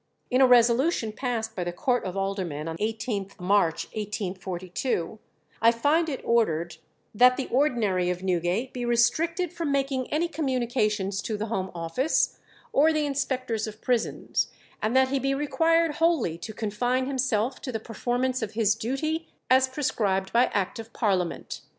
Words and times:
In 0.31 0.41
a 0.41 0.47
resolution 0.47 1.11
passed 1.11 1.55
by 1.55 1.63
the 1.63 1.71
Court 1.71 2.05
of 2.05 2.17
Aldermen 2.17 2.67
on 2.67 2.75
18th 2.77 3.39
March, 3.39 3.85
1842, 3.93 5.19
I 5.61 5.71
find 5.71 6.09
it 6.09 6.21
ordered 6.23 6.77
"that 7.13 7.37
the 7.37 7.47
ordinary 7.49 8.09
of 8.09 8.23
Newgate 8.23 8.73
be 8.73 8.83
restricted 8.83 9.53
from 9.53 9.71
making 9.71 10.11
any 10.11 10.27
communications 10.27 11.21
to 11.21 11.37
the 11.37 11.45
Home 11.45 11.69
Office 11.75 12.39
or 12.73 12.91
the 12.91 13.05
Inspectors 13.05 13.67
of 13.67 13.79
Prisons, 13.79 14.47
and 14.81 14.95
that 14.95 15.09
he 15.09 15.19
be 15.19 15.35
required 15.35 15.91
wholly 15.97 16.35
to 16.39 16.51
confine 16.51 17.05
himself 17.05 17.61
to 17.61 17.71
the 17.71 17.79
performance 17.79 18.41
of 18.41 18.53
his 18.53 18.73
duty 18.73 19.27
as 19.51 19.67
prescribed 19.67 20.33
by 20.33 20.45
Act 20.45 20.79
of 20.79 20.93
Parliament." 20.93 21.61